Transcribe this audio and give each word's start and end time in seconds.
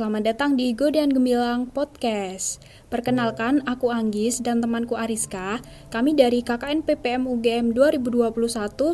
selamat 0.00 0.32
datang 0.32 0.56
di 0.56 0.72
Godean 0.72 1.12
Gemilang 1.12 1.68
Podcast. 1.68 2.56
Perkenalkan, 2.88 3.60
aku 3.68 3.92
Anggis 3.92 4.40
dan 4.40 4.64
temanku 4.64 4.96
Ariska. 4.96 5.60
Kami 5.92 6.16
dari 6.16 6.40
KKN 6.40 6.88
PPM 6.88 7.28
UGM 7.28 7.76
2021 7.76 8.32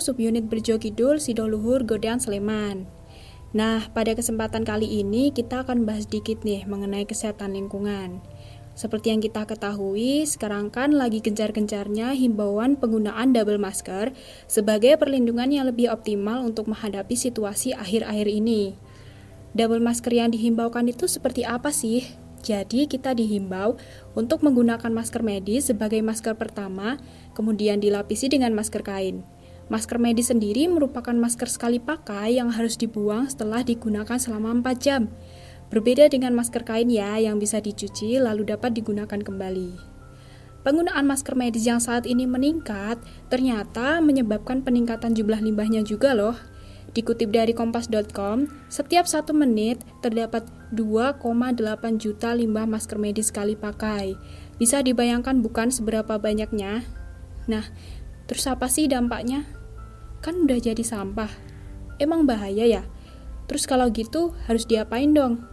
Subunit 0.02 0.50
Berjokidul 0.50 1.22
Sidoluhur 1.22 1.86
Godean 1.86 2.18
Sleman. 2.18 2.90
Nah, 3.54 3.86
pada 3.94 4.18
kesempatan 4.18 4.66
kali 4.66 4.98
ini 4.98 5.30
kita 5.30 5.62
akan 5.62 5.86
bahas 5.86 6.10
dikit 6.10 6.42
nih 6.42 6.66
mengenai 6.66 7.06
kesehatan 7.06 7.54
lingkungan. 7.54 8.18
Seperti 8.74 9.14
yang 9.14 9.22
kita 9.22 9.46
ketahui, 9.46 10.26
sekarang 10.26 10.74
kan 10.74 10.90
lagi 10.90 11.22
gencar-gencarnya 11.22 12.18
himbauan 12.18 12.74
penggunaan 12.74 13.30
double 13.30 13.62
masker 13.62 14.10
sebagai 14.50 14.98
perlindungan 14.98 15.54
yang 15.54 15.70
lebih 15.70 15.86
optimal 15.86 16.42
untuk 16.42 16.66
menghadapi 16.66 17.14
situasi 17.14 17.78
akhir-akhir 17.78 18.26
ini 18.26 18.85
double 19.54 19.84
masker 19.84 20.10
yang 20.10 20.34
dihimbaukan 20.34 20.88
itu 20.88 21.06
seperti 21.06 21.46
apa 21.46 21.70
sih? 21.70 22.02
Jadi 22.46 22.86
kita 22.86 23.14
dihimbau 23.14 23.74
untuk 24.14 24.46
menggunakan 24.46 24.90
masker 24.94 25.22
medis 25.26 25.68
sebagai 25.68 25.98
masker 26.02 26.38
pertama, 26.38 26.96
kemudian 27.34 27.82
dilapisi 27.82 28.30
dengan 28.30 28.54
masker 28.54 28.86
kain. 28.86 29.26
Masker 29.66 29.98
medis 29.98 30.30
sendiri 30.30 30.70
merupakan 30.70 31.10
masker 31.10 31.50
sekali 31.50 31.82
pakai 31.82 32.38
yang 32.38 32.54
harus 32.54 32.78
dibuang 32.78 33.26
setelah 33.26 33.66
digunakan 33.66 34.14
selama 34.14 34.62
4 34.62 34.78
jam. 34.78 35.10
Berbeda 35.74 36.06
dengan 36.06 36.38
masker 36.38 36.62
kain 36.62 36.86
ya 36.86 37.18
yang 37.18 37.42
bisa 37.42 37.58
dicuci 37.58 38.22
lalu 38.22 38.46
dapat 38.46 38.78
digunakan 38.78 39.18
kembali. 39.18 39.98
Penggunaan 40.62 41.06
masker 41.06 41.34
medis 41.34 41.66
yang 41.66 41.82
saat 41.82 42.06
ini 42.06 42.30
meningkat 42.30 43.02
ternyata 43.26 43.98
menyebabkan 43.98 44.62
peningkatan 44.62 45.14
jumlah 45.18 45.42
limbahnya 45.42 45.82
juga 45.82 46.14
loh. 46.14 46.38
Dikutip 46.96 47.28
dari 47.28 47.52
kompas.com, 47.52 48.48
setiap 48.72 49.04
satu 49.04 49.36
menit 49.36 49.84
terdapat 50.00 50.48
2,8 50.72 51.60
juta 52.00 52.32
limbah 52.32 52.64
masker 52.64 52.96
medis 52.96 53.28
sekali 53.28 53.52
pakai. 53.52 54.16
Bisa 54.56 54.80
dibayangkan 54.80 55.44
bukan 55.44 55.68
seberapa 55.68 56.16
banyaknya? 56.16 56.88
Nah, 57.52 57.68
terus 58.24 58.48
apa 58.48 58.72
sih 58.72 58.88
dampaknya? 58.88 59.44
Kan 60.24 60.48
udah 60.48 60.56
jadi 60.56 60.80
sampah. 60.80 61.28
Emang 62.00 62.24
bahaya 62.24 62.64
ya? 62.64 62.82
Terus 63.44 63.68
kalau 63.68 63.92
gitu 63.92 64.32
harus 64.48 64.64
diapain 64.64 65.12
dong? 65.12 65.44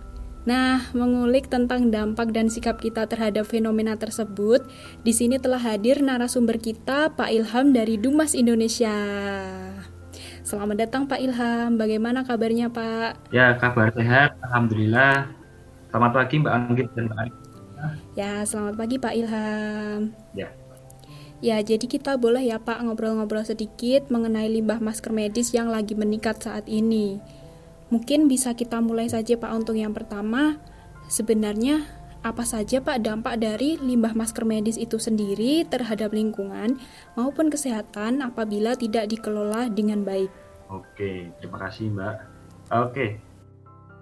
Nah, 0.47 0.87
mengulik 0.95 1.51
tentang 1.51 1.91
dampak 1.91 2.31
dan 2.31 2.47
sikap 2.47 2.79
kita 2.79 3.03
terhadap 3.03 3.43
fenomena 3.43 3.99
tersebut, 3.99 4.63
di 5.03 5.11
sini 5.11 5.43
telah 5.43 5.59
hadir 5.59 5.99
narasumber 5.99 6.55
kita, 6.55 7.11
Pak 7.19 7.35
Ilham 7.35 7.75
dari 7.75 7.99
Dumas 7.99 8.31
Indonesia. 8.31 8.95
Selamat 10.43 10.75
datang 10.75 11.07
Pak 11.07 11.23
Ilham, 11.23 11.79
bagaimana 11.79 12.27
kabarnya 12.27 12.67
Pak? 12.67 13.31
Ya, 13.31 13.55
kabar 13.55 13.95
sehat, 13.95 14.35
Alhamdulillah. 14.43 15.31
Selamat 15.87 16.11
pagi 16.11 16.35
Mbak 16.43 16.51
Anggit 16.51 16.87
dan 16.91 17.03
Mbak 17.07 17.19
Anggit. 17.23 17.39
Ya, 18.19 18.43
selamat 18.43 18.75
pagi 18.75 18.95
Pak 18.99 19.15
Ilham. 19.15 20.11
Ya. 20.35 20.51
Ya, 21.39 21.63
jadi 21.63 21.87
kita 21.87 22.19
boleh 22.19 22.43
ya 22.43 22.59
Pak 22.59 22.83
ngobrol-ngobrol 22.83 23.47
sedikit 23.47 24.11
mengenai 24.11 24.51
limbah 24.51 24.83
masker 24.83 25.15
medis 25.15 25.55
yang 25.55 25.71
lagi 25.71 25.95
meningkat 25.95 26.43
saat 26.43 26.67
ini. 26.67 27.23
Mungkin 27.87 28.27
bisa 28.27 28.51
kita 28.51 28.83
mulai 28.83 29.07
saja 29.07 29.39
Pak 29.39 29.51
untuk 29.55 29.79
yang 29.79 29.95
pertama. 29.95 30.59
Sebenarnya 31.07 31.87
apa 32.23 32.47
saja 32.47 32.79
Pak 32.79 33.03
dampak 33.03 33.35
dari 33.43 33.75
limbah 33.75 34.15
masker 34.15 34.47
medis 34.47 34.79
itu 34.79 34.95
sendiri 34.95 35.67
terhadap 35.67 36.15
lingkungan 36.15 36.79
maupun 37.19 37.51
kesehatan 37.51 38.23
apabila 38.23 38.79
tidak 38.79 39.11
dikelola 39.11 39.67
dengan 39.67 40.07
baik? 40.07 40.31
Oke, 40.71 41.35
terima 41.43 41.59
kasih 41.67 41.91
Mbak. 41.91 42.15
Oke, 42.71 43.19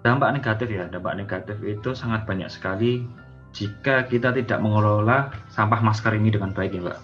dampak 0.06 0.38
negatif 0.38 0.70
ya, 0.70 0.86
dampak 0.86 1.18
negatif 1.18 1.58
itu 1.66 1.98
sangat 1.98 2.22
banyak 2.22 2.46
sekali 2.46 3.02
jika 3.50 4.06
kita 4.06 4.30
tidak 4.30 4.62
mengelola 4.62 5.34
sampah 5.50 5.82
masker 5.82 6.14
ini 6.14 6.30
dengan 6.30 6.54
baik 6.54 6.78
ya 6.78 6.82
Mbak. 6.86 7.00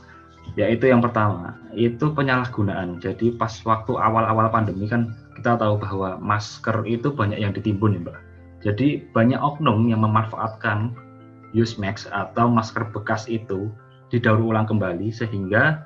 Yaitu 0.55 0.87
yang 0.87 1.03
pertama, 1.03 1.59
itu 1.75 2.15
penyalahgunaan. 2.15 3.03
Jadi 3.03 3.35
pas 3.35 3.53
waktu 3.67 3.99
awal-awal 3.99 4.55
pandemi 4.55 4.87
kan 4.87 5.13
kita 5.35 5.59
tahu 5.59 5.83
bahwa 5.83 6.15
masker 6.23 6.87
itu 6.87 7.11
banyak 7.11 7.43
yang 7.43 7.51
ditimbun 7.51 7.99
ya 7.99 8.01
Mbak. 8.07 8.19
Jadi 8.63 9.03
banyak 9.11 9.39
oknum 9.43 9.91
yang 9.91 10.03
memanfaatkan 10.03 11.08
use 11.57 11.81
mask 11.81 12.09
atau 12.13 12.49
masker 12.49 12.89
bekas 12.93 13.29
itu 13.29 13.73
didaur 14.09 14.41
ulang 14.41 14.65
kembali 14.65 15.13
sehingga 15.13 15.85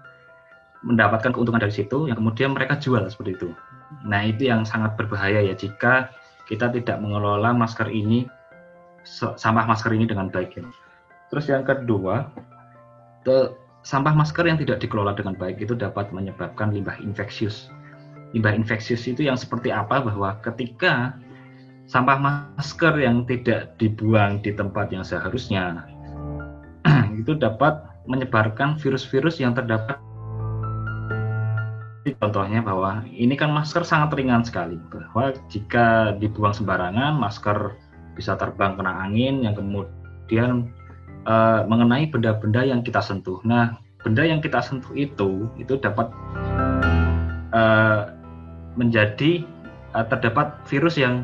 mendapatkan 0.83 1.31
keuntungan 1.31 1.63
dari 1.63 1.75
situ 1.75 2.11
yang 2.11 2.19
kemudian 2.19 2.55
mereka 2.55 2.75
jual 2.79 3.07
seperti 3.07 3.39
itu. 3.39 3.51
Nah, 4.03 4.27
itu 4.27 4.51
yang 4.51 4.67
sangat 4.67 4.99
berbahaya 4.99 5.39
ya 5.43 5.55
jika 5.55 6.11
kita 6.51 6.75
tidak 6.75 6.99
mengelola 6.99 7.55
masker 7.55 7.87
ini 7.87 8.27
sampah 9.07 9.67
masker 9.67 9.95
ini 9.95 10.07
dengan 10.07 10.31
baik 10.31 10.59
ya. 10.59 10.67
Terus 11.31 11.47
yang 11.51 11.63
kedua, 11.63 12.31
sampah 13.87 14.15
masker 14.15 14.47
yang 14.47 14.59
tidak 14.59 14.83
dikelola 14.83 15.15
dengan 15.15 15.39
baik 15.39 15.63
itu 15.63 15.79
dapat 15.79 16.11
menyebabkan 16.11 16.75
limbah 16.75 16.99
infeksius. 16.99 17.71
Limbah 18.35 18.55
infeksius 18.55 19.07
itu 19.07 19.27
yang 19.27 19.39
seperti 19.39 19.71
apa 19.71 20.03
bahwa 20.03 20.39
ketika 20.43 21.15
sampah 21.93 22.17
masker 22.57 23.05
yang 23.05 23.29
tidak 23.29 23.77
dibuang 23.77 24.41
di 24.41 24.57
tempat 24.57 24.89
yang 24.89 25.05
seharusnya. 25.05 25.85
Itu 27.21 27.37
dapat 27.37 27.85
menyebarkan 28.09 28.81
virus-virus 28.81 29.37
yang 29.45 29.53
terdapat. 29.53 30.01
Contohnya 32.17 32.65
bahwa 32.65 33.05
ini 33.13 33.37
kan 33.37 33.53
masker 33.53 33.85
sangat 33.85 34.17
ringan 34.17 34.41
sekali, 34.41 34.81
bahwa 34.89 35.37
jika 35.53 36.17
dibuang 36.17 36.57
sembarangan, 36.57 37.15
masker 37.21 37.77
bisa 38.17 38.41
terbang 38.41 38.75
kena 38.75 39.07
angin 39.07 39.45
yang 39.45 39.55
kemudian 39.55 40.73
uh, 41.29 41.63
mengenai 41.69 42.09
benda-benda 42.09 42.65
yang 42.65 42.81
kita 42.81 43.05
sentuh. 43.05 43.39
Nah, 43.45 43.79
benda 44.01 44.25
yang 44.25 44.41
kita 44.41 44.65
sentuh 44.65 44.91
itu 44.97 45.47
itu 45.61 45.79
dapat 45.79 46.11
uh, 47.55 48.11
menjadi 48.75 49.47
uh, 49.95 50.07
terdapat 50.11 50.59
virus 50.67 50.99
yang 50.99 51.23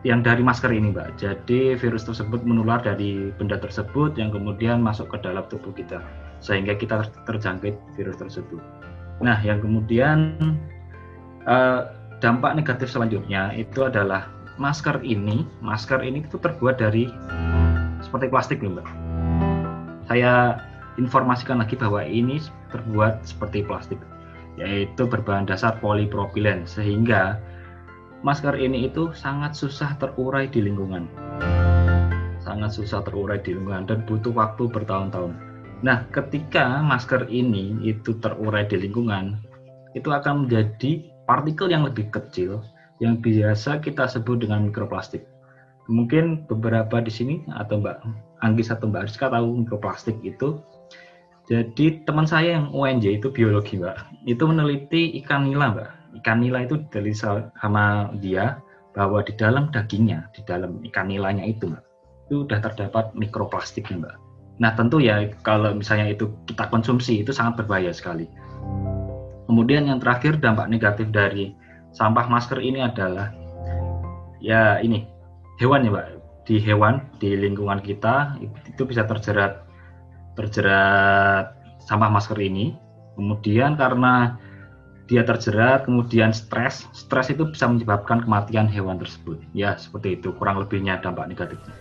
yang 0.00 0.24
dari 0.24 0.40
masker 0.40 0.72
ini, 0.72 0.96
Mbak. 0.96 1.20
Jadi 1.20 1.76
virus 1.76 2.08
tersebut 2.08 2.40
menular 2.40 2.80
dari 2.80 3.28
benda 3.36 3.60
tersebut 3.60 4.16
yang 4.16 4.32
kemudian 4.32 4.80
masuk 4.80 5.12
ke 5.12 5.20
dalam 5.20 5.44
tubuh 5.52 5.72
kita 5.76 6.00
sehingga 6.40 6.72
kita 6.72 7.04
terjangkit 7.28 7.76
virus 8.00 8.16
tersebut. 8.16 8.60
Nah, 9.20 9.36
yang 9.44 9.60
kemudian 9.60 10.40
uh, 11.44 11.92
dampak 12.24 12.56
negatif 12.56 12.88
selanjutnya 12.88 13.52
itu 13.52 13.84
adalah 13.84 14.32
masker 14.56 15.04
ini, 15.04 15.44
masker 15.60 16.00
ini 16.00 16.24
itu 16.24 16.40
terbuat 16.40 16.80
dari 16.80 17.12
seperti 18.00 18.32
plastik 18.32 18.64
nih, 18.64 18.72
Mbak. 18.80 18.88
Saya 20.08 20.64
informasikan 20.96 21.60
lagi 21.60 21.76
bahwa 21.76 22.00
ini 22.00 22.40
terbuat 22.72 23.20
seperti 23.28 23.60
plastik, 23.68 24.00
yaitu 24.56 25.04
berbahan 25.04 25.44
dasar 25.44 25.76
polipropilen 25.84 26.64
sehingga 26.64 27.36
masker 28.20 28.56
ini 28.56 28.88
itu 28.88 29.12
sangat 29.16 29.56
susah 29.56 29.96
terurai 29.96 30.48
di 30.48 30.64
lingkungan. 30.64 31.08
Sangat 32.40 32.72
susah 32.76 33.04
terurai 33.04 33.40
di 33.40 33.56
lingkungan 33.56 33.88
dan 33.88 34.04
butuh 34.08 34.32
waktu 34.32 34.68
bertahun-tahun 34.68 35.50
Nah, 35.80 36.04
ketika 36.12 36.84
masker 36.84 37.24
ini 37.32 37.72
itu 37.80 38.12
terurai 38.20 38.68
di 38.68 38.76
lingkungan, 38.76 39.40
itu 39.96 40.12
akan 40.12 40.44
menjadi 40.44 41.08
partikel 41.24 41.72
yang 41.72 41.88
lebih 41.88 42.12
kecil 42.12 42.60
yang 43.00 43.16
biasa 43.16 43.80
kita 43.80 44.04
sebut 44.04 44.44
dengan 44.44 44.68
mikroplastik. 44.68 45.24
Mungkin 45.88 46.44
beberapa 46.44 47.00
di 47.00 47.08
sini 47.08 47.40
atau 47.48 47.80
Mbak 47.80 47.96
Anggis 48.44 48.68
atau 48.68 48.92
Mbak 48.92 49.08
Rizka 49.08 49.32
tahu 49.32 49.64
mikroplastik 49.64 50.20
itu. 50.20 50.60
Jadi 51.48 52.04
teman 52.04 52.28
saya 52.28 52.60
yang 52.60 52.70
UNJ 52.70 53.16
itu 53.16 53.32
biologi 53.32 53.80
Mbak, 53.80 54.28
itu 54.28 54.44
meneliti 54.44 55.16
ikan 55.24 55.48
nila 55.48 55.72
Mbak. 55.72 55.90
Ikan 56.18 56.42
nila 56.42 56.66
itu 56.66 56.82
dari 56.90 57.14
sama 57.14 58.10
dia 58.18 58.58
bahwa 58.96 59.22
di 59.22 59.30
dalam 59.38 59.70
dagingnya, 59.70 60.26
di 60.34 60.42
dalam 60.42 60.82
ikan 60.90 61.06
nilanya 61.06 61.46
itu 61.46 61.70
Mbak, 61.70 61.84
itu 62.26 62.34
sudah 62.42 62.58
terdapat 62.58 63.14
mikroplastik 63.14 63.86
Mbak 63.86 64.30
Nah 64.60 64.76
tentu 64.76 65.00
ya 65.00 65.24
kalau 65.40 65.72
misalnya 65.72 66.12
itu 66.12 66.28
kita 66.44 66.68
konsumsi 66.68 67.24
itu 67.24 67.32
sangat 67.32 67.64
berbahaya 67.64 67.90
sekali. 67.96 68.28
Kemudian 69.48 69.88
yang 69.88 69.98
terakhir 69.98 70.36
dampak 70.36 70.68
negatif 70.68 71.08
dari 71.10 71.56
sampah 71.96 72.28
masker 72.28 72.60
ini 72.60 72.84
adalah 72.84 73.32
ya 74.38 74.78
ini 74.84 75.08
hewan 75.58 75.88
ya 75.88 75.90
pak 75.96 76.06
di 76.46 76.56
hewan 76.60 77.02
di 77.18 77.34
lingkungan 77.34 77.80
kita 77.82 78.36
itu 78.68 78.82
bisa 78.84 79.08
terjerat 79.08 79.64
terjerat 80.36 81.56
sampah 81.88 82.12
masker 82.12 82.36
ini. 82.36 82.76
Kemudian 83.16 83.80
karena 83.80 84.36
dia 85.10 85.26
terjerat 85.26 85.90
kemudian 85.90 86.30
stres 86.30 86.86
stres 86.94 87.34
itu 87.34 87.42
bisa 87.50 87.66
menyebabkan 87.66 88.22
kematian 88.22 88.70
hewan 88.70 89.02
tersebut 89.02 89.42
ya 89.50 89.74
seperti 89.74 90.22
itu 90.22 90.30
kurang 90.38 90.62
lebihnya 90.62 91.02
dampak 91.02 91.26
negatifnya. 91.26 91.74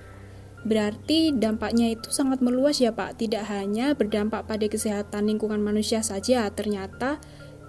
Berarti 0.59 1.31
dampaknya 1.31 1.95
itu 1.95 2.11
sangat 2.11 2.43
meluas 2.43 2.83
ya 2.83 2.91
Pak, 2.91 3.15
tidak 3.15 3.47
hanya 3.47 3.95
berdampak 3.95 4.43
pada 4.43 4.67
kesehatan 4.67 5.31
lingkungan 5.31 5.63
manusia 5.63 6.03
saja, 6.03 6.51
ternyata 6.51 7.15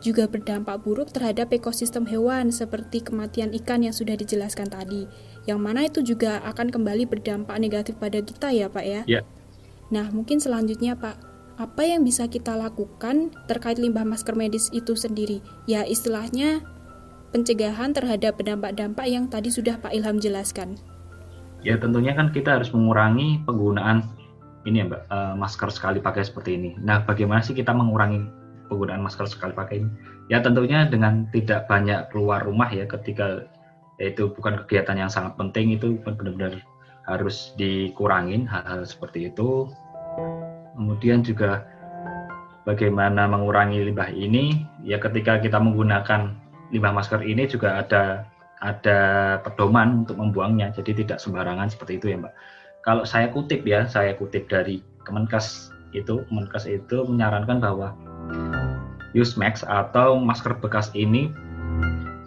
juga 0.03 0.27
berdampak 0.27 0.81
buruk 0.83 1.12
terhadap 1.15 1.53
ekosistem 1.55 2.09
hewan 2.09 2.51
seperti 2.51 3.05
kematian 3.05 3.55
ikan 3.63 3.85
yang 3.87 3.95
sudah 3.95 4.19
dijelaskan 4.19 4.73
tadi. 4.73 5.06
Yang 5.47 5.61
mana 5.61 5.81
itu 5.87 6.01
juga 6.03 6.43
akan 6.51 6.73
kembali 6.75 7.06
berdampak 7.06 7.55
negatif 7.63 7.95
pada 8.01 8.19
kita 8.19 8.51
ya 8.51 8.67
Pak 8.67 8.85
ya? 8.85 9.03
Ya. 9.06 9.23
Nah 9.95 10.11
mungkin 10.11 10.43
selanjutnya 10.43 10.99
Pak, 10.99 11.30
apa 11.61 11.85
yang 11.85 12.09
bisa 12.09 12.25
kita 12.25 12.57
lakukan 12.57 13.29
terkait 13.45 13.77
limbah 13.77 14.09
masker 14.09 14.33
medis 14.33 14.73
itu 14.73 14.97
sendiri? 14.97 15.45
Ya 15.69 15.85
istilahnya 15.85 16.65
pencegahan 17.37 17.93
terhadap 17.93 18.41
dampak-dampak 18.41 19.05
yang 19.05 19.29
tadi 19.29 19.53
sudah 19.53 19.77
Pak 19.77 19.93
Ilham 19.93 20.17
jelaskan. 20.17 20.81
Ya 21.61 21.77
tentunya 21.77 22.17
kan 22.17 22.33
kita 22.33 22.57
harus 22.57 22.73
mengurangi 22.73 23.45
penggunaan 23.45 24.09
ini 24.65 24.81
ya 24.81 24.89
Mbak, 24.89 25.03
uh, 25.12 25.35
masker 25.37 25.69
sekali 25.69 26.01
pakai 26.01 26.25
seperti 26.25 26.57
ini. 26.57 26.71
Nah 26.81 27.05
bagaimana 27.05 27.45
sih 27.45 27.53
kita 27.53 27.77
mengurangi 27.77 28.25
penggunaan 28.73 29.05
masker 29.05 29.29
sekali 29.29 29.53
pakai 29.53 29.85
ini? 29.85 29.91
Ya 30.33 30.41
tentunya 30.41 30.89
dengan 30.89 31.29
tidak 31.29 31.69
banyak 31.69 32.09
keluar 32.09 32.41
rumah 32.41 32.73
ya 32.73 32.89
ketika 32.89 33.45
itu 34.01 34.33
bukan 34.33 34.65
kegiatan 34.65 34.97
yang 34.97 35.13
sangat 35.13 35.37
penting 35.37 35.77
itu 35.77 36.01
benar-benar 36.01 36.65
harus 37.05 37.53
dikurangin 37.61 38.49
hal-hal 38.49 38.81
seperti 38.89 39.29
itu 39.29 39.69
Kemudian 40.81 41.21
juga 41.21 41.69
bagaimana 42.65 43.29
mengurangi 43.29 43.85
limbah 43.85 44.09
ini 44.09 44.65
ya 44.81 44.97
ketika 44.97 45.37
kita 45.37 45.61
menggunakan 45.61 46.32
limbah 46.73 46.93
masker 46.97 47.21
ini 47.21 47.44
juga 47.44 47.85
ada 47.85 48.25
ada 48.65 48.99
pedoman 49.44 50.09
untuk 50.09 50.17
membuangnya 50.17 50.73
jadi 50.73 51.05
tidak 51.05 51.19
sembarangan 51.21 51.69
seperti 51.69 52.00
itu 52.00 52.06
ya 52.12 52.17
Mbak. 52.17 52.35
Kalau 52.81 53.05
saya 53.05 53.29
kutip 53.29 53.61
ya, 53.69 53.85
saya 53.85 54.17
kutip 54.17 54.49
dari 54.49 54.81
Kemenkes 55.05 55.69
itu, 55.93 56.25
Kemenkes 56.32 56.65
itu 56.65 57.05
menyarankan 57.05 57.61
bahwa 57.61 57.93
use 59.12 59.37
mask 59.37 59.69
atau 59.69 60.17
masker 60.17 60.56
bekas 60.65 60.88
ini 60.97 61.29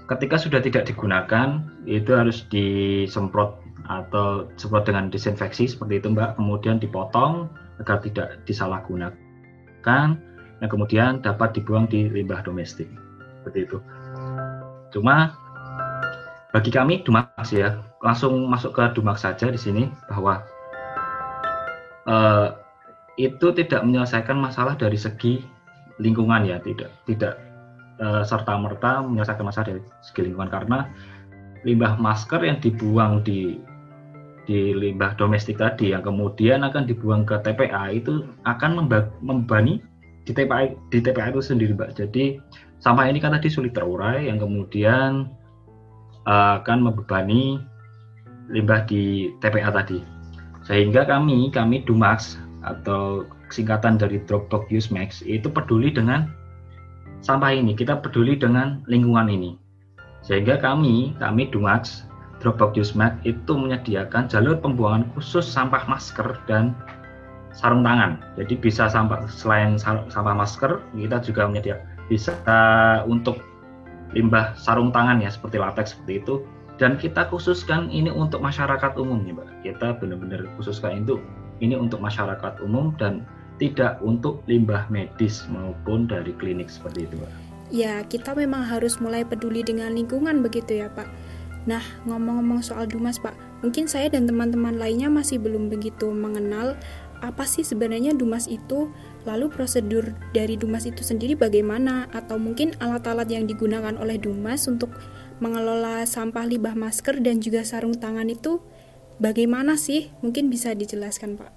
ketika 0.06 0.38
sudah 0.38 0.62
tidak 0.62 0.86
digunakan 0.86 1.66
itu 1.90 2.14
harus 2.14 2.46
disemprot 2.54 3.58
atau 3.90 4.46
semprot 4.62 4.86
dengan 4.86 5.10
disinfeksi 5.10 5.74
seperti 5.74 6.06
itu 6.06 6.14
Mbak, 6.14 6.38
kemudian 6.38 6.78
dipotong 6.78 7.50
agar 7.82 8.02
tidak 8.04 8.42
disalahgunakan 8.46 9.14
dan 10.64 10.68
kemudian 10.70 11.20
dapat 11.20 11.58
dibuang 11.58 11.90
di 11.90 12.08
limbah 12.08 12.44
domestik 12.46 12.88
seperti 13.42 13.68
itu. 13.68 13.78
Cuma 14.94 15.34
bagi 16.54 16.70
kami 16.70 17.02
Dumax 17.02 17.50
ya 17.52 17.82
langsung 18.06 18.46
masuk 18.46 18.78
ke 18.78 18.84
Dumax 18.94 19.26
saja 19.26 19.50
di 19.50 19.58
sini 19.58 19.90
bahwa 20.06 20.46
uh, 22.06 22.54
itu 23.18 23.54
tidak 23.54 23.82
menyelesaikan 23.86 24.38
masalah 24.38 24.78
dari 24.78 24.98
segi 24.98 25.42
lingkungan 26.02 26.50
ya 26.50 26.58
tidak 26.58 26.90
tidak 27.06 27.38
eh, 28.02 28.26
serta 28.26 28.58
merta 28.58 29.06
menyelesaikan 29.06 29.46
masalah 29.46 29.78
dari 29.78 29.82
segi 30.02 30.26
lingkungan 30.26 30.50
karena 30.50 30.90
limbah 31.62 31.94
masker 32.02 32.42
yang 32.42 32.58
dibuang 32.58 33.22
di 33.22 33.62
di 34.44 34.76
limbah 34.76 35.16
domestik 35.16 35.60
tadi 35.60 35.96
yang 35.96 36.04
kemudian 36.04 36.68
akan 36.68 36.84
dibuang 36.84 37.24
ke 37.24 37.40
TPA 37.44 37.96
itu 37.96 38.28
akan 38.44 38.88
membebani 39.24 39.80
di 40.24 40.32
TPA 40.32 40.72
di 40.92 41.00
TPA 41.00 41.32
itu 41.32 41.42
sendiri 41.44 41.72
Mbak. 41.76 42.00
Jadi 42.00 42.40
sampah 42.80 43.08
ini 43.08 43.20
kan 43.20 43.36
tadi 43.36 43.48
sulit 43.52 43.76
terurai 43.76 44.28
yang 44.28 44.40
kemudian 44.40 45.32
uh, 46.28 46.60
akan 46.64 46.92
membebani 46.92 47.60
limbah 48.52 48.84
di 48.88 49.32
TPA 49.40 49.72
tadi. 49.72 50.04
Sehingga 50.64 51.04
kami 51.04 51.52
kami 51.52 51.84
Dumax 51.84 52.40
atau 52.64 53.28
singkatan 53.52 54.00
dari 54.00 54.24
Dropbox 54.24 54.72
Use 54.72 54.90
Max 54.92 55.20
itu 55.28 55.52
peduli 55.52 55.92
dengan 55.92 56.32
sampah 57.20 57.52
ini, 57.52 57.76
kita 57.76 58.00
peduli 58.00 58.40
dengan 58.40 58.84
lingkungan 58.88 59.28
ini. 59.28 59.60
Sehingga 60.24 60.56
kami 60.60 61.16
kami 61.20 61.52
Dumax 61.52 62.08
Dropbox 62.44 62.76
Yusmat 62.76 63.16
itu 63.24 63.56
menyediakan 63.56 64.28
jalur 64.28 64.60
pembuangan 64.60 65.08
khusus 65.16 65.48
sampah 65.48 65.88
masker 65.88 66.36
dan 66.44 66.76
sarung 67.56 67.88
tangan. 67.88 68.20
Jadi 68.36 68.60
bisa 68.60 68.92
sampah 68.92 69.24
selain 69.32 69.80
sampah 69.80 70.36
masker, 70.36 70.84
kita 70.92 71.24
juga 71.24 71.48
menyediakan 71.48 71.88
bisa 72.12 72.36
untuk 73.08 73.40
limbah 74.12 74.52
sarung 74.60 74.92
tangan 74.92 75.24
ya 75.24 75.32
seperti 75.32 75.56
latex 75.56 75.96
seperti 75.96 76.20
itu. 76.20 76.36
Dan 76.82 77.00
kita 77.00 77.30
khususkan 77.30 77.88
ini 77.94 78.10
untuk 78.10 78.44
masyarakat 78.44 78.98
umum 78.98 79.24
nih 79.24 79.38
Mbak. 79.38 79.48
Kita 79.64 79.88
benar-benar 80.02 80.44
khususkan 80.60 81.06
itu 81.06 81.22
ini 81.62 81.78
untuk 81.78 82.02
masyarakat 82.04 82.60
umum 82.60 82.92
dan 82.98 83.24
tidak 83.62 84.02
untuk 84.02 84.42
limbah 84.50 84.90
medis 84.90 85.46
maupun 85.54 86.10
dari 86.10 86.34
klinik 86.36 86.68
seperti 86.68 87.08
itu 87.08 87.16
Mbak. 87.16 87.32
Ya, 87.72 88.02
kita 88.06 88.34
memang 88.34 88.66
harus 88.66 88.98
mulai 88.98 89.22
peduli 89.24 89.62
dengan 89.62 89.94
lingkungan 89.94 90.42
begitu 90.42 90.82
ya 90.82 90.90
Pak. 90.92 91.08
Nah, 91.64 91.84
ngomong-ngomong 92.04 92.60
soal 92.60 92.92
Dumas, 92.92 93.16
Pak, 93.20 93.64
mungkin 93.64 93.88
saya 93.88 94.12
dan 94.12 94.28
teman-teman 94.28 94.76
lainnya 94.76 95.08
masih 95.08 95.40
belum 95.40 95.72
begitu 95.72 96.12
mengenal 96.12 96.76
apa 97.24 97.48
sih 97.48 97.64
sebenarnya 97.64 98.12
Dumas 98.12 98.52
itu, 98.52 98.92
lalu 99.24 99.48
prosedur 99.48 100.12
dari 100.36 100.60
Dumas 100.60 100.84
itu 100.84 101.08
sendiri 101.08 101.40
bagaimana, 101.40 102.12
atau 102.12 102.36
mungkin 102.36 102.76
alat-alat 102.84 103.32
yang 103.32 103.48
digunakan 103.48 103.96
oleh 103.96 104.20
Dumas 104.20 104.68
untuk 104.68 104.92
mengelola 105.40 106.04
sampah 106.04 106.44
limbah 106.44 106.76
masker 106.76 107.24
dan 107.24 107.40
juga 107.40 107.64
sarung 107.64 107.96
tangan 107.96 108.28
itu 108.28 108.60
bagaimana 109.24 109.80
sih? 109.80 110.12
Mungkin 110.20 110.52
bisa 110.52 110.76
dijelaskan, 110.76 111.40
Pak. 111.40 111.52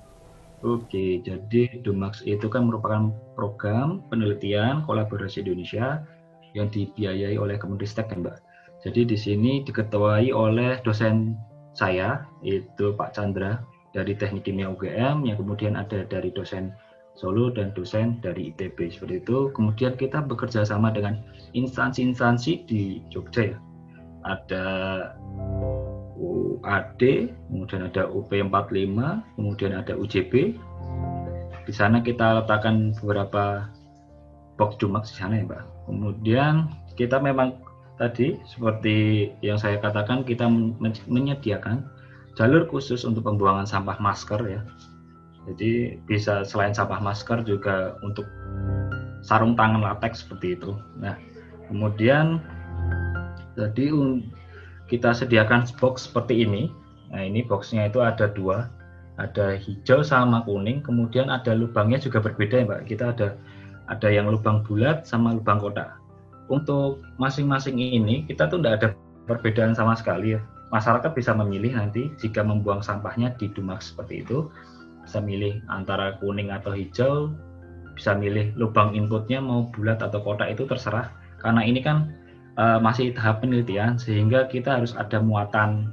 Oke, 0.62 1.18
jadi 1.26 1.82
Dumax 1.82 2.22
itu 2.22 2.46
kan 2.46 2.70
merupakan 2.70 3.10
program 3.34 4.06
penelitian 4.06 4.86
kolaborasi 4.86 5.42
Indonesia 5.42 6.06
yang 6.54 6.70
dibiayai 6.70 7.34
oleh 7.36 7.58
Kemenristek 7.58 8.06
kan, 8.14 8.22
Mbak. 8.22 8.45
Jadi 8.86 9.02
di 9.02 9.18
sini 9.18 9.52
diketuai 9.66 10.30
oleh 10.30 10.78
dosen 10.86 11.34
saya, 11.74 12.22
itu 12.46 12.94
Pak 12.94 13.18
Chandra 13.18 13.58
dari 13.90 14.14
Teknik 14.14 14.46
Kimia 14.46 14.70
UGM, 14.70 15.26
yang 15.26 15.36
kemudian 15.42 15.74
ada 15.74 16.06
dari 16.06 16.30
dosen 16.30 16.70
Solo 17.16 17.48
dan 17.48 17.72
dosen 17.72 18.20
dari 18.20 18.52
ITB 18.52 18.92
seperti 18.92 19.24
itu. 19.24 19.48
Kemudian 19.56 19.96
kita 19.96 20.20
bekerja 20.20 20.68
sama 20.68 20.92
dengan 20.92 21.24
instansi-instansi 21.56 22.68
di 22.68 23.00
Jogja 23.08 23.56
ya. 23.56 23.58
Ada 24.28 24.66
UAD, 26.20 27.02
kemudian 27.48 27.88
ada 27.88 28.04
UP45, 28.12 28.98
kemudian 29.34 29.72
ada 29.74 29.96
UJB. 29.96 30.60
Di 31.64 31.72
sana 31.72 32.04
kita 32.04 32.44
letakkan 32.44 32.92
beberapa 33.00 33.66
box 34.60 34.76
Dumax 34.76 35.16
di 35.16 35.16
sana 35.24 35.40
ya, 35.40 35.48
Pak. 35.48 35.64
Kemudian 35.88 36.68
kita 37.00 37.16
memang 37.16 37.65
tadi 37.96 38.36
seperti 38.44 39.28
yang 39.40 39.56
saya 39.56 39.80
katakan 39.80 40.22
kita 40.22 40.44
menyediakan 41.08 41.84
jalur 42.36 42.68
khusus 42.68 43.02
untuk 43.08 43.24
pembuangan 43.24 43.64
sampah 43.64 43.96
masker 43.96 44.40
ya. 44.44 44.60
Jadi 45.48 45.96
bisa 46.04 46.44
selain 46.44 46.76
sampah 46.76 47.00
masker 47.00 47.46
juga 47.48 47.96
untuk 48.04 48.28
sarung 49.24 49.56
tangan 49.56 49.80
latex 49.80 50.22
seperti 50.26 50.58
itu. 50.58 50.76
Nah, 51.00 51.16
kemudian 51.72 52.42
jadi 53.56 53.88
kita 54.92 55.16
sediakan 55.16 55.64
box 55.80 56.06
seperti 56.10 56.44
ini. 56.44 56.68
Nah, 57.14 57.22
ini 57.24 57.40
boxnya 57.46 57.88
itu 57.88 58.02
ada 58.02 58.28
dua, 58.28 58.68
ada 59.16 59.56
hijau 59.56 60.04
sama 60.04 60.44
kuning. 60.44 60.84
Kemudian 60.84 61.32
ada 61.32 61.56
lubangnya 61.56 62.02
juga 62.02 62.20
berbeda 62.20 62.60
ya, 62.60 62.66
Mbak. 62.66 62.82
Kita 62.90 63.04
ada 63.16 63.28
ada 63.86 64.08
yang 64.10 64.26
lubang 64.28 64.66
bulat 64.66 65.06
sama 65.06 65.30
lubang 65.38 65.62
kotak 65.62 66.05
untuk 66.46 67.02
masing-masing 67.18 67.78
ini 67.78 68.22
kita 68.26 68.46
tuh 68.46 68.62
tidak 68.62 68.74
ada 68.82 68.88
perbedaan 69.26 69.74
sama 69.74 69.98
sekali 69.98 70.38
ya. 70.38 70.40
Masyarakat 70.70 71.14
bisa 71.14 71.30
memilih 71.34 71.78
nanti 71.78 72.10
jika 72.18 72.42
membuang 72.42 72.82
sampahnya 72.82 73.34
di 73.38 73.50
Dumax 73.54 73.94
seperti 73.94 74.26
itu, 74.26 74.50
bisa 75.06 75.22
milih 75.22 75.62
antara 75.70 76.18
kuning 76.18 76.50
atau 76.50 76.74
hijau, 76.74 77.30
bisa 77.94 78.14
milih 78.18 78.50
lubang 78.58 78.94
inputnya 78.94 79.38
mau 79.38 79.70
bulat 79.70 80.02
atau 80.02 80.18
kotak 80.22 80.50
itu 80.58 80.66
terserah. 80.66 81.10
Karena 81.38 81.62
ini 81.62 81.78
kan 81.82 82.10
uh, 82.58 82.82
masih 82.82 83.14
tahap 83.14 83.42
penelitian 83.42 83.94
sehingga 83.94 84.50
kita 84.50 84.82
harus 84.82 84.92
ada 84.98 85.22
muatan 85.22 85.86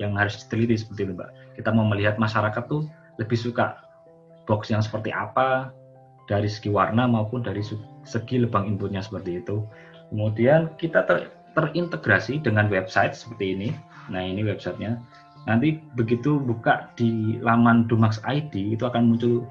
yang 0.00 0.16
harus 0.16 0.40
diteliti 0.44 0.80
seperti 0.80 1.08
itu, 1.08 1.12
Mbak. 1.16 1.30
Kita 1.60 1.70
mau 1.72 1.84
melihat 1.88 2.16
masyarakat 2.16 2.64
tuh 2.68 2.88
lebih 3.20 3.36
suka 3.36 3.80
box 4.44 4.68
yang 4.72 4.80
seperti 4.80 5.12
apa 5.12 5.72
dari 6.26 6.50
segi 6.50 6.70
warna 6.70 7.06
maupun 7.06 7.42
dari 7.42 7.62
segi 8.06 8.36
lubang 8.42 8.66
inputnya 8.66 9.02
seperti 9.02 9.40
itu. 9.42 9.62
Kemudian 10.10 10.74
kita 10.78 11.06
ter, 11.06 11.30
terintegrasi 11.54 12.42
dengan 12.42 12.70
website 12.70 13.14
seperti 13.14 13.54
ini. 13.58 13.68
Nah 14.10 14.22
ini 14.22 14.46
websitenya. 14.46 14.98
Nanti 15.46 15.78
begitu 15.94 16.42
buka 16.42 16.90
di 16.98 17.38
laman 17.38 17.86
Dumax 17.86 18.18
ID 18.26 18.74
itu 18.74 18.82
akan 18.86 19.14
muncul 19.14 19.46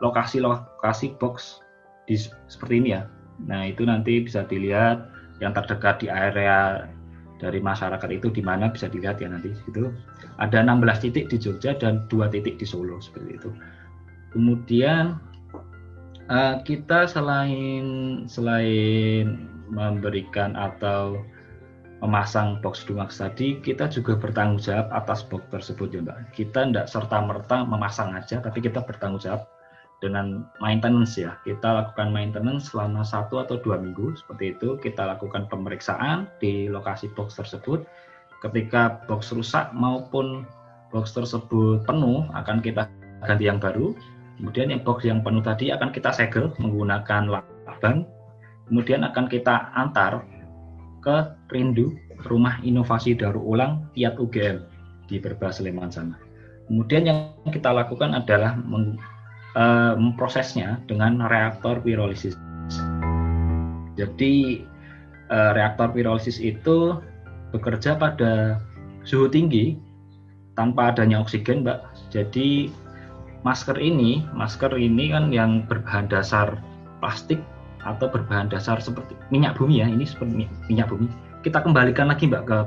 lokasi-lokasi 0.00 1.16
box 1.20 1.60
di 2.08 2.16
seperti 2.48 2.74
ini 2.80 2.88
ya. 2.96 3.08
Nah 3.44 3.68
itu 3.68 3.84
nanti 3.84 4.24
bisa 4.24 4.44
dilihat 4.48 5.12
yang 5.44 5.52
terdekat 5.52 6.00
di 6.00 6.08
area 6.08 6.88
dari 7.36 7.60
masyarakat 7.60 8.08
itu 8.08 8.32
di 8.32 8.40
mana 8.40 8.72
bisa 8.72 8.88
dilihat 8.88 9.20
ya 9.20 9.28
nanti 9.28 9.52
itu 9.68 9.92
ada 10.40 10.64
16 10.64 11.04
titik 11.04 11.28
di 11.28 11.36
Jogja 11.36 11.76
dan 11.76 12.08
dua 12.08 12.32
titik 12.32 12.56
di 12.56 12.64
Solo 12.64 12.96
seperti 12.96 13.30
itu. 13.36 13.50
Kemudian 14.32 15.20
Uh, 16.26 16.58
kita 16.66 17.06
selain 17.06 17.86
selain 18.26 19.46
memberikan 19.70 20.58
atau 20.58 21.22
memasang 22.02 22.58
box 22.60 22.82
Dumax 22.84 23.22
tadi, 23.22 23.62
kita 23.62 23.88
juga 23.88 24.18
bertanggung 24.18 24.60
jawab 24.60 24.90
atas 24.92 25.22
box 25.22 25.46
tersebut 25.54 25.94
ya 25.94 26.00
Mbak. 26.02 26.18
Kita 26.36 26.60
tidak 26.66 26.86
serta-merta 26.90 27.64
memasang 27.64 28.12
aja, 28.12 28.42
tapi 28.42 28.58
kita 28.58 28.84
bertanggung 28.84 29.22
jawab 29.22 29.48
dengan 30.04 30.44
maintenance 30.60 31.16
ya. 31.16 31.40
Kita 31.46 31.72
lakukan 31.72 32.12
maintenance 32.12 32.74
selama 32.74 33.00
satu 33.00 33.40
atau 33.40 33.56
dua 33.62 33.80
minggu 33.80 34.12
seperti 34.18 34.58
itu. 34.58 34.76
Kita 34.82 35.08
lakukan 35.08 35.48
pemeriksaan 35.48 36.28
di 36.42 36.68
lokasi 36.68 37.08
box 37.16 37.40
tersebut. 37.40 37.86
Ketika 38.44 39.00
box 39.08 39.32
rusak 39.32 39.72
maupun 39.72 40.44
box 40.92 41.16
tersebut 41.16 41.86
penuh, 41.88 42.28
akan 42.36 42.60
kita 42.60 42.90
ganti 43.24 43.48
yang 43.48 43.56
baru. 43.56 43.96
Kemudian 44.36 44.68
yang 44.68 44.82
box 44.84 45.04
yang 45.08 45.24
penuh 45.24 45.40
tadi 45.40 45.72
akan 45.72 45.90
kita 45.92 46.12
segel 46.12 46.52
menggunakan 46.60 47.28
lakban. 47.32 48.04
Kemudian 48.68 49.06
akan 49.06 49.26
kita 49.32 49.72
antar 49.72 50.26
ke 51.00 51.16
Rindu 51.48 51.96
Rumah 52.26 52.60
Inovasi 52.66 53.16
Daur 53.16 53.38
Ulang 53.38 53.88
Tiat 53.94 54.18
UGM 54.18 54.58
di 55.06 55.16
Berbah 55.22 55.54
Sleman 55.54 55.88
sana. 55.88 56.18
Kemudian 56.66 57.06
yang 57.06 57.18
kita 57.46 57.70
lakukan 57.70 58.12
adalah 58.12 58.58
uh, 59.54 59.94
memprosesnya 59.94 60.82
dengan 60.90 61.22
reaktor 61.30 61.78
pirolisis. 61.78 62.34
Jadi 63.94 64.66
uh, 65.30 65.54
reaktor 65.54 65.94
pirolisis 65.94 66.42
itu 66.42 66.98
bekerja 67.54 67.94
pada 67.94 68.58
suhu 69.06 69.30
tinggi 69.30 69.78
tanpa 70.58 70.90
adanya 70.90 71.22
oksigen, 71.22 71.62
Mbak. 71.62 71.78
Jadi 72.10 72.68
masker 73.42 73.76
ini, 73.76 74.24
masker 74.32 74.72
ini 74.76 75.12
kan 75.12 75.28
yang 75.34 75.66
berbahan 75.68 76.08
dasar 76.08 76.56
plastik 77.02 77.40
atau 77.84 78.10
berbahan 78.10 78.50
dasar 78.50 78.80
seperti 78.80 79.14
minyak 79.28 79.58
bumi 79.58 79.82
ya, 79.82 79.86
ini 79.86 80.06
seperti 80.08 80.48
minyak 80.70 80.88
bumi. 80.88 81.10
Kita 81.44 81.62
kembalikan 81.62 82.10
lagi 82.10 82.26
Mbak 82.26 82.42
ke 82.48 82.58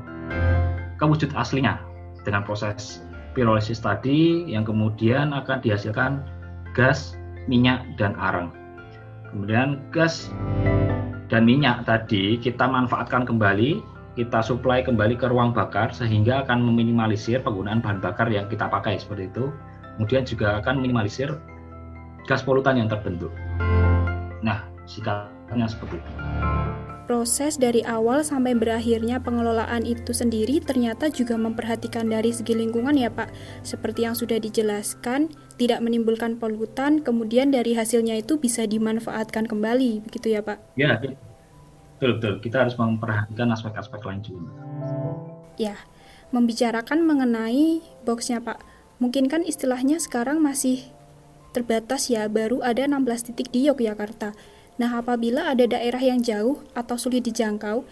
ke 0.99 1.03
wujud 1.07 1.31
aslinya 1.35 1.79
dengan 2.27 2.43
proses 2.43 3.03
pirolisis 3.33 3.79
tadi 3.79 4.51
yang 4.51 4.67
kemudian 4.67 5.31
akan 5.31 5.63
dihasilkan 5.63 6.23
gas, 6.75 7.15
minyak 7.47 7.83
dan 7.95 8.13
arang. 8.19 8.51
Kemudian 9.29 9.79
gas 9.93 10.27
dan 11.29 11.45
minyak 11.45 11.85
tadi 11.85 12.41
kita 12.41 12.65
manfaatkan 12.65 13.23
kembali, 13.23 13.79
kita 14.17 14.41
suplai 14.41 14.81
kembali 14.81 15.15
ke 15.15 15.29
ruang 15.29 15.53
bakar 15.53 15.93
sehingga 15.93 16.43
akan 16.43 16.65
meminimalisir 16.65 17.39
penggunaan 17.45 17.79
bahan 17.79 18.01
bakar 18.01 18.27
yang 18.27 18.49
kita 18.49 18.67
pakai 18.67 18.97
seperti 18.99 19.29
itu. 19.29 19.53
Kemudian 19.99 20.23
juga 20.23 20.63
akan 20.63 20.79
minimalisir 20.79 21.27
gas 22.23 22.39
polutan 22.39 22.79
yang 22.79 22.87
terbentuk. 22.87 23.35
Nah, 24.39 24.63
sikapnya 24.87 25.67
seperti 25.67 25.99
itu. 25.99 26.11
Proses 27.03 27.59
dari 27.59 27.83
awal 27.83 28.23
sampai 28.23 28.55
berakhirnya 28.55 29.19
pengelolaan 29.19 29.83
itu 29.83 30.15
sendiri 30.15 30.63
ternyata 30.63 31.11
juga 31.11 31.35
memperhatikan 31.35 32.07
dari 32.07 32.31
segi 32.31 32.55
lingkungan 32.55 32.95
ya 32.95 33.11
Pak. 33.11 33.33
Seperti 33.65 34.07
yang 34.07 34.15
sudah 34.15 34.39
dijelaskan, 34.39 35.27
tidak 35.59 35.83
menimbulkan 35.83 36.39
polutan, 36.39 37.03
kemudian 37.03 37.51
dari 37.51 37.73
hasilnya 37.75 38.21
itu 38.23 38.39
bisa 38.39 38.63
dimanfaatkan 38.69 39.49
kembali, 39.49 40.05
begitu 40.05 40.37
ya 40.37 40.45
Pak? 40.45 40.61
Ya, 40.79 41.01
betul, 41.01 42.21
betul. 42.21 42.33
Kita 42.45 42.63
harus 42.63 42.77
memperhatikan 42.77 43.51
aspek-aspek 43.57 43.99
lain 44.05 44.21
juga. 44.21 44.53
Ya, 45.57 45.75
membicarakan 46.29 47.09
mengenai 47.09 47.81
boxnya 48.05 48.37
Pak. 48.37 48.68
Mungkin 48.99 49.31
kan 49.31 49.47
istilahnya 49.47 49.95
sekarang 50.03 50.43
masih 50.43 50.83
terbatas 51.55 52.11
ya, 52.11 52.27
baru 52.27 52.59
ada 52.59 52.83
16 52.83 53.31
titik 53.31 53.47
di 53.49 53.71
Yogyakarta. 53.71 54.35
Nah, 54.79 54.99
apabila 54.99 55.51
ada 55.51 55.63
daerah 55.63 55.99
yang 55.99 56.19
jauh 56.19 56.59
atau 56.75 56.95
sulit 56.99 57.23
dijangkau 57.23 57.87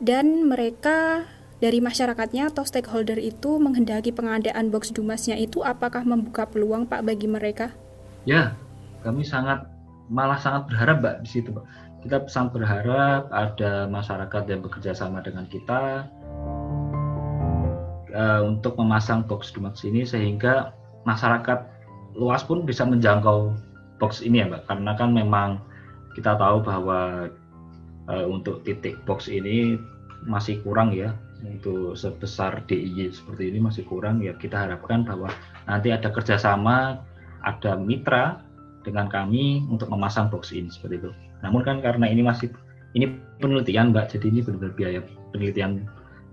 dan 0.00 0.48
mereka 0.48 1.28
dari 1.62 1.78
masyarakatnya 1.78 2.52
atau 2.52 2.66
stakeholder 2.66 3.16
itu 3.16 3.56
menghendaki 3.56 4.10
pengadaan 4.10 4.68
box 4.68 4.90
dumasnya 4.90 5.38
itu 5.38 5.62
apakah 5.62 6.02
membuka 6.02 6.44
peluang 6.44 6.84
Pak 6.84 7.06
bagi 7.06 7.30
mereka? 7.30 7.72
Ya, 8.28 8.58
kami 9.06 9.22
sangat 9.22 9.64
malah 10.12 10.36
sangat 10.36 10.68
berharap 10.68 11.00
Mbak 11.00 11.16
di 11.24 11.28
situ 11.30 11.48
Pak. 11.54 11.64
Kita 12.02 12.16
sangat 12.26 12.58
berharap 12.58 13.30
ada 13.30 13.86
masyarakat 13.86 14.42
yang 14.50 14.60
bekerja 14.60 14.92
sama 14.92 15.22
dengan 15.22 15.46
kita 15.46 16.10
uh, 18.14 18.40
untuk 18.44 18.76
memasang 18.78 19.24
box 19.26 19.52
dumas 19.52 19.82
ini 19.82 20.06
sehingga 20.06 20.72
masyarakat 21.08 21.66
luas 22.14 22.44
pun 22.44 22.62
bisa 22.68 22.84
menjangkau 22.84 23.56
box 23.96 24.20
ini 24.20 24.44
ya 24.44 24.46
Mbak. 24.48 24.68
Karena 24.68 24.92
kan 24.94 25.10
memang 25.12 25.60
kita 26.14 26.36
tahu 26.36 26.60
bahwa 26.62 27.32
uh, 28.08 28.26
untuk 28.28 28.62
titik 28.62 29.00
box 29.08 29.26
ini 29.28 29.76
masih 30.28 30.60
kurang 30.62 30.92
ya. 30.94 31.16
Untuk 31.42 31.98
sebesar 31.98 32.62
DIY 32.70 33.10
seperti 33.10 33.50
ini 33.50 33.58
masih 33.58 33.82
kurang. 33.90 34.22
Ya 34.22 34.30
kita 34.38 34.62
harapkan 34.62 35.02
bahwa 35.02 35.26
nanti 35.66 35.90
ada 35.90 36.06
kerjasama 36.14 37.02
ada 37.42 37.74
mitra 37.74 38.46
dengan 38.86 39.10
kami 39.10 39.62
untuk 39.66 39.90
memasang 39.90 40.30
box 40.30 40.54
ini 40.54 40.70
seperti 40.70 41.02
itu. 41.02 41.10
Namun 41.42 41.66
kan 41.66 41.82
karena 41.82 42.06
ini 42.06 42.22
masih 42.22 42.54
ini 42.94 43.10
penelitian 43.42 43.90
mbak. 43.90 44.14
Jadi 44.14 44.30
ini 44.30 44.40
benar-benar 44.46 44.74
biaya 44.78 45.00
penelitian 45.34 45.90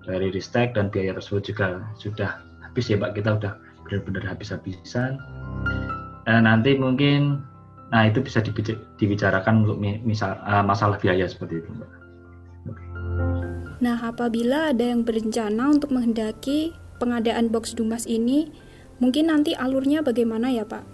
dari 0.10 0.34
Ristek 0.34 0.74
dan 0.74 0.90
biaya 0.90 1.14
tersebut 1.14 1.54
juga 1.54 1.86
sudah 2.02 2.42
habis 2.66 2.90
ya 2.90 2.98
mbak 2.98 3.14
kita 3.14 3.38
udah 3.38 3.54
benar-benar 3.86 4.26
habis-habisan 4.34 5.22
nah, 6.26 6.42
nanti 6.42 6.74
mungkin 6.78 7.46
Nah, 7.90 8.06
itu 8.06 8.22
bisa 8.22 8.40
dibicarakan 9.02 9.66
untuk 9.66 9.78
misal 9.82 10.38
uh, 10.46 10.62
masalah 10.62 11.02
biaya 11.02 11.26
seperti 11.26 11.62
itu, 11.62 11.70
Mbak. 11.74 11.90
Nah, 13.82 13.98
apabila 14.06 14.70
ada 14.70 14.86
yang 14.94 15.02
berencana 15.02 15.74
untuk 15.74 15.90
menghendaki 15.90 16.78
pengadaan 17.02 17.50
box 17.50 17.74
Dumas 17.74 18.06
ini, 18.06 18.54
mungkin 19.02 19.34
nanti 19.34 19.58
alurnya 19.58 20.06
bagaimana 20.06 20.54
ya, 20.54 20.70
Pak? 20.70 20.86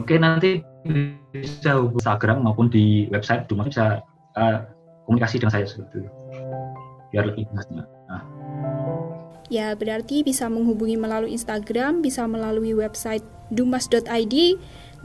Oke, 0.00 0.16
nanti 0.16 0.64
bisa 1.36 1.76
hubungi 1.76 2.00
Instagram 2.00 2.48
maupun 2.48 2.72
di 2.72 3.10
website 3.12 3.44
Dumas 3.52 3.68
bisa 3.68 4.00
uh, 4.40 4.64
komunikasi 5.04 5.36
dengan 5.36 5.52
saya 5.52 5.68
seperti 5.68 6.00
itu. 6.00 6.10
Biar 7.12 7.28
lebih 7.28 7.44
jelas, 7.52 7.68
Nah. 7.76 7.95
Ya, 9.46 9.70
berarti 9.78 10.26
bisa 10.26 10.50
menghubungi 10.50 10.98
melalui 10.98 11.34
Instagram, 11.34 12.02
bisa 12.02 12.26
melalui 12.26 12.74
website 12.74 13.22
dumas.id, 13.50 14.34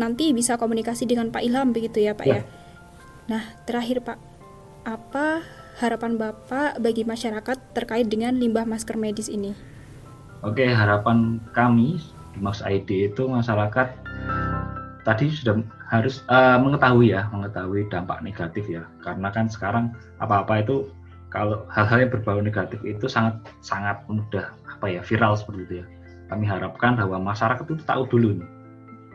nanti 0.01 0.33
bisa 0.33 0.57
komunikasi 0.57 1.05
dengan 1.05 1.29
Pak 1.29 1.43
Ilham 1.45 1.75
begitu 1.75 2.01
ya 2.01 2.17
Pak 2.17 2.25
ya. 2.25 2.41
ya. 2.41 2.43
Nah 3.29 3.43
terakhir 3.69 4.01
Pak, 4.01 4.17
apa 4.87 5.45
harapan 5.77 6.17
Bapak 6.17 6.81
bagi 6.81 7.05
masyarakat 7.05 7.57
terkait 7.77 8.09
dengan 8.09 8.33
limbah 8.33 8.65
masker 8.65 8.97
medis 8.97 9.29
ini? 9.29 9.53
Oke 10.41 10.65
harapan 10.65 11.37
kami 11.53 12.01
di 12.33 12.39
Mas 12.41 12.65
ID 12.65 13.13
itu 13.13 13.29
masyarakat 13.29 13.93
tadi 15.05 15.29
sudah 15.29 15.61
harus 15.91 16.23
uh, 16.31 16.57
mengetahui 16.61 17.13
ya 17.13 17.27
mengetahui 17.29 17.89
dampak 17.91 18.23
negatif 18.23 18.65
ya 18.69 18.87
karena 19.03 19.27
kan 19.33 19.51
sekarang 19.51 19.91
apa-apa 20.17 20.63
itu 20.63 20.87
kalau 21.31 21.63
hal-hal 21.71 22.05
yang 22.05 22.11
berbau 22.11 22.39
negatif 22.43 22.83
itu 22.83 23.07
sangat 23.07 23.39
sangat 23.63 24.03
mudah 24.11 24.51
apa 24.67 24.85
ya 24.91 25.01
viral 25.01 25.39
seperti 25.39 25.61
itu 25.65 25.75
ya 25.81 25.85
kami 26.27 26.45
harapkan 26.47 26.99
bahwa 26.99 27.31
masyarakat 27.31 27.63
itu 27.65 27.83
tahu 27.87 28.03
dulu 28.07 28.39
nih 28.39 28.49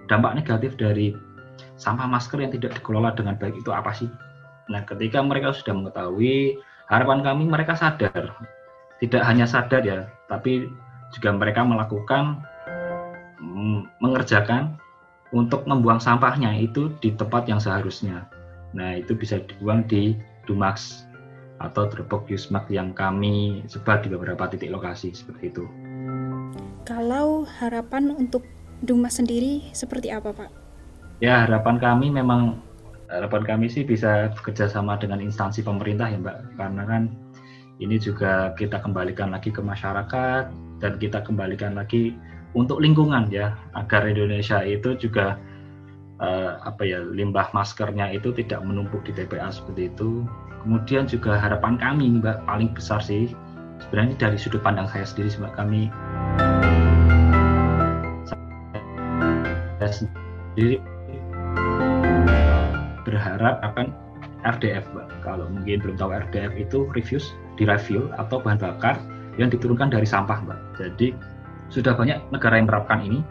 dampak 0.08 0.32
negatif 0.38 0.74
dari 0.80 1.12
sampah 1.76 2.08
masker 2.08 2.40
yang 2.40 2.52
tidak 2.52 2.78
dikelola 2.80 3.12
dengan 3.12 3.36
baik 3.36 3.60
itu 3.60 3.70
apa 3.72 3.92
sih? 3.92 4.08
Nah, 4.66 4.82
ketika 4.82 5.22
mereka 5.22 5.54
sudah 5.54 5.74
mengetahui, 5.76 6.58
harapan 6.90 7.22
kami 7.22 7.44
mereka 7.46 7.78
sadar. 7.78 8.34
Tidak 8.98 9.22
hanya 9.22 9.44
sadar 9.44 9.84
ya, 9.84 10.08
tapi 10.26 10.66
juga 11.12 11.30
mereka 11.36 11.62
melakukan 11.62 12.40
mm, 13.38 14.00
mengerjakan 14.02 14.74
untuk 15.30 15.68
membuang 15.68 16.00
sampahnya 16.00 16.56
itu 16.56 16.90
di 17.04 17.12
tempat 17.14 17.46
yang 17.46 17.60
seharusnya. 17.60 18.26
Nah, 18.72 18.96
itu 18.98 19.12
bisa 19.14 19.38
dibuang 19.38 19.84
di 19.86 20.16
Dumax 20.48 21.05
atau 21.60 21.88
Dropbox 21.88 22.28
Yusmak 22.28 22.68
yang 22.68 22.92
kami 22.92 23.64
sebar 23.70 24.04
di 24.04 24.12
beberapa 24.12 24.44
titik 24.48 24.68
lokasi 24.68 25.12
seperti 25.16 25.52
itu. 25.52 25.64
Kalau 26.84 27.48
harapan 27.48 28.14
untuk 28.14 28.44
Dumas 28.84 29.16
sendiri 29.16 29.72
seperti 29.72 30.12
apa 30.12 30.36
Pak? 30.36 30.50
Ya 31.24 31.48
harapan 31.48 31.80
kami 31.80 32.12
memang 32.12 32.60
harapan 33.08 33.56
kami 33.56 33.66
sih 33.72 33.88
bisa 33.88 34.28
bekerja 34.36 34.68
sama 34.68 35.00
dengan 35.00 35.22
instansi 35.24 35.64
pemerintah 35.64 36.12
ya 36.12 36.20
Mbak 36.20 36.36
karena 36.60 36.82
kan 36.84 37.02
ini 37.80 37.96
juga 37.96 38.52
kita 38.56 38.84
kembalikan 38.84 39.32
lagi 39.32 39.48
ke 39.48 39.64
masyarakat 39.64 40.44
dan 40.80 40.92
kita 41.00 41.24
kembalikan 41.24 41.72
lagi 41.72 42.12
untuk 42.52 42.80
lingkungan 42.80 43.28
ya 43.32 43.56
agar 43.76 44.08
Indonesia 44.08 44.60
itu 44.64 44.96
juga 44.96 45.40
uh, 46.20 46.60
apa 46.64 46.84
ya 46.84 47.04
limbah 47.04 47.52
maskernya 47.52 48.12
itu 48.12 48.32
tidak 48.32 48.64
menumpuk 48.64 49.04
di 49.04 49.12
TPA 49.12 49.52
seperti 49.52 49.92
itu. 49.92 50.24
Kemudian 50.66 51.06
juga 51.06 51.38
harapan 51.38 51.78
kami 51.78 52.18
Mbak 52.18 52.42
paling 52.42 52.74
besar 52.74 52.98
sih 52.98 53.30
sebenarnya 53.86 54.18
dari 54.18 54.34
sudut 54.34 54.58
pandang 54.66 54.90
saya 54.90 55.06
sendiri 55.06 55.30
Mbak 55.38 55.54
kami 55.54 55.94
sendiri 59.86 60.82
berharap 63.06 63.62
akan 63.62 63.94
RDF, 64.42 64.82
Mbak. 64.90 65.08
Kalau 65.22 65.46
mungkin 65.46 65.78
belum 65.82 65.96
tahu 65.98 66.10
RDF 66.10 66.52
itu 66.58 66.78
refuse, 66.98 67.30
direview 67.54 68.10
atau 68.18 68.42
bahan 68.42 68.58
bakar 68.58 68.98
yang 69.38 69.50
diturunkan 69.50 69.94
dari 69.94 70.06
sampah, 70.06 70.42
Mbak. 70.42 70.60
Jadi 70.82 71.14
sudah 71.70 71.94
banyak 71.94 72.18
negara 72.34 72.58
yang 72.58 72.66
menerapkan 72.66 73.02
ini. 73.02 73.22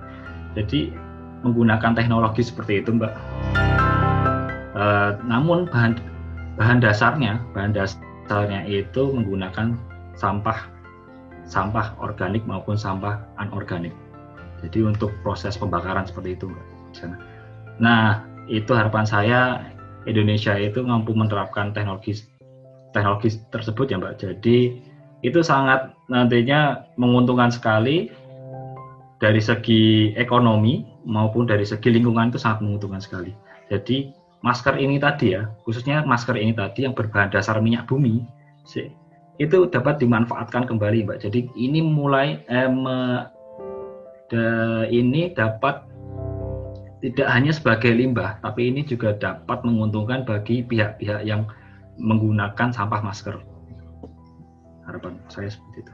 Jadi 0.56 0.96
menggunakan 1.44 1.92
teknologi 1.92 2.48
seperti 2.48 2.84
itu, 2.84 2.96
Mbak. 2.96 3.14
E, 4.76 4.84
namun 5.28 5.68
bahan 5.68 6.00
bahan 6.56 6.80
dasarnya, 6.80 7.44
bahan 7.52 7.76
dasarnya 7.76 8.68
itu 8.68 9.12
menggunakan 9.12 9.76
sampah 10.16 10.72
sampah 11.46 11.94
organik 12.02 12.42
maupun 12.50 12.74
sampah 12.74 13.22
anorganik. 13.38 13.94
Jadi 14.66 14.82
untuk 14.82 15.14
proses 15.22 15.54
pembakaran 15.60 16.10
seperti 16.10 16.34
itu. 16.34 16.50
Nah, 17.78 18.26
itu 18.50 18.72
harapan 18.74 19.06
saya 19.06 19.40
Indonesia 20.10 20.58
itu 20.58 20.82
mampu 20.82 21.14
menerapkan 21.14 21.70
teknologi 21.76 22.18
teknologi 22.96 23.38
tersebut 23.54 23.94
ya, 23.94 24.02
Mbak. 24.02 24.16
Jadi 24.18 24.58
itu 25.22 25.40
sangat 25.46 25.94
nantinya 26.10 26.88
menguntungkan 26.98 27.54
sekali 27.54 28.10
dari 29.22 29.42
segi 29.42 30.14
ekonomi 30.18 30.86
maupun 31.06 31.46
dari 31.46 31.68
segi 31.68 31.94
lingkungan 31.94 32.34
itu 32.34 32.40
sangat 32.42 32.66
menguntungkan 32.66 33.02
sekali. 33.04 33.36
Jadi 33.70 34.10
masker 34.46 34.78
ini 34.78 35.02
tadi 35.02 35.34
ya, 35.34 35.50
khususnya 35.66 36.06
masker 36.06 36.38
ini 36.38 36.54
tadi 36.54 36.86
yang 36.86 36.94
berbahan 36.94 37.34
dasar 37.34 37.58
minyak 37.58 37.90
bumi, 37.90 38.22
itu 39.42 39.58
dapat 39.68 39.98
dimanfaatkan 39.98 40.70
kembali, 40.70 41.10
Mbak. 41.10 41.20
Jadi 41.26 41.50
ini 41.58 41.82
mulai 41.82 42.46
eh, 42.46 42.70
me, 42.70 43.26
de, 44.30 44.46
ini 44.94 45.34
dapat 45.34 45.82
tidak 47.02 47.28
hanya 47.30 47.52
sebagai 47.54 47.94
limbah, 47.94 48.38
tapi 48.42 48.70
ini 48.70 48.86
juga 48.86 49.14
dapat 49.18 49.62
menguntungkan 49.66 50.26
bagi 50.26 50.62
pihak-pihak 50.66 51.26
yang 51.26 51.50
menggunakan 51.98 52.70
sampah 52.74 53.02
masker. 53.02 53.42
Harapan 54.86 55.18
saya 55.30 55.50
seperti 55.50 55.86
itu. 55.86 55.94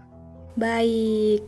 Baik. 0.59 1.41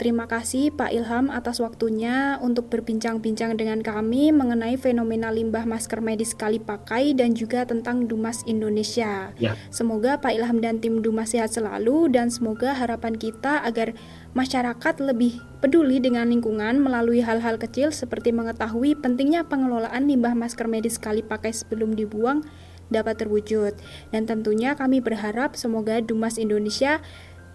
Terima 0.00 0.24
kasih 0.24 0.72
Pak 0.72 0.96
Ilham 0.96 1.28
atas 1.28 1.60
waktunya 1.60 2.40
untuk 2.40 2.72
berbincang-bincang 2.72 3.60
dengan 3.60 3.84
kami 3.84 4.32
mengenai 4.32 4.80
fenomena 4.80 5.28
limbah 5.28 5.68
masker 5.68 6.00
medis 6.00 6.32
sekali 6.32 6.56
pakai 6.56 7.12
dan 7.12 7.36
juga 7.36 7.68
tentang 7.68 8.08
Dumas 8.08 8.40
Indonesia. 8.48 9.36
Ya. 9.36 9.60
Semoga 9.68 10.16
Pak 10.16 10.32
Ilham 10.32 10.64
dan 10.64 10.80
tim 10.80 11.04
Dumas 11.04 11.36
sehat 11.36 11.52
selalu 11.52 12.08
dan 12.16 12.32
semoga 12.32 12.72
harapan 12.72 13.12
kita 13.12 13.60
agar 13.60 13.92
masyarakat 14.32 15.04
lebih 15.04 15.36
peduli 15.60 16.00
dengan 16.00 16.32
lingkungan 16.32 16.80
melalui 16.80 17.20
hal-hal 17.20 17.60
kecil 17.60 17.92
seperti 17.92 18.32
mengetahui 18.32 18.96
pentingnya 18.96 19.44
pengelolaan 19.52 20.08
limbah 20.08 20.32
masker 20.32 20.64
medis 20.64 20.96
sekali 20.96 21.20
pakai 21.20 21.52
sebelum 21.52 21.92
dibuang 21.92 22.40
dapat 22.88 23.20
terwujud. 23.20 23.76
Dan 24.16 24.24
tentunya 24.24 24.72
kami 24.72 25.04
berharap 25.04 25.60
semoga 25.60 26.00
Dumas 26.00 26.40
Indonesia 26.40 27.04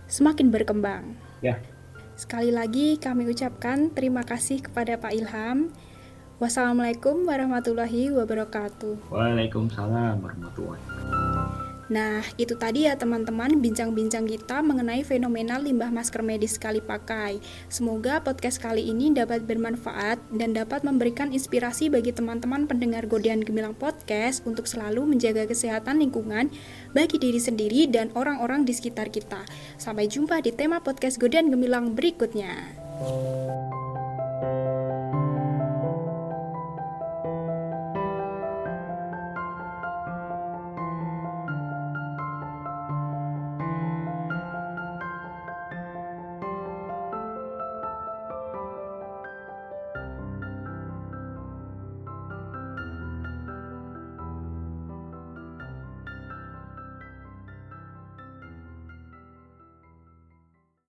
semakin 0.05 0.53
berkembang. 0.53 1.17
Ya. 1.41 1.57
Sekali 2.15 2.47
lagi 2.47 2.95
kami 2.95 3.27
ucapkan 3.27 3.91
terima 3.91 4.23
kasih 4.23 4.63
kepada 4.63 4.95
Pak 4.95 5.11
Ilham. 5.11 5.75
Wassalamualaikum 6.39 7.27
warahmatullahi 7.27 8.11
wabarakatuh. 8.11 9.11
Waalaikumsalam 9.11 10.23
warahmatullahi 10.23 10.79
wabarakatuh. 10.79 11.24
Nah, 11.85 12.25
itu 12.41 12.57
tadi 12.57 12.89
ya 12.89 12.97
teman-teman 12.97 13.61
bincang-bincang 13.61 14.25
kita 14.25 14.65
mengenai 14.65 15.05
fenomena 15.05 15.61
limbah 15.61 15.93
masker 15.93 16.25
medis 16.25 16.57
sekali 16.57 16.81
pakai. 16.81 17.37
Semoga 17.69 18.25
podcast 18.25 18.57
kali 18.57 18.89
ini 18.89 19.13
dapat 19.13 19.45
bermanfaat 19.45 20.17
dan 20.33 20.57
dapat 20.57 20.81
memberikan 20.81 21.29
inspirasi 21.29 21.93
bagi 21.93 22.09
teman-teman 22.09 22.65
pendengar 22.65 23.05
Godian 23.05 23.45
Gemilang 23.45 23.77
Podcast 23.77 24.41
untuk 24.49 24.65
selalu 24.65 25.05
menjaga 25.05 25.45
kesehatan 25.45 26.01
lingkungan 26.01 26.49
bagi 26.97 27.21
diri 27.21 27.37
sendiri 27.37 27.85
dan 27.85 28.09
orang-orang 28.17 28.65
di 28.65 28.73
sekitar 28.73 29.13
kita. 29.13 29.45
Sampai 29.77 30.09
jumpa 30.09 30.41
di 30.41 30.49
tema 30.49 30.81
podcast 30.81 31.21
Godian 31.21 31.53
Gemilang 31.53 31.93
berikutnya. 31.93 32.81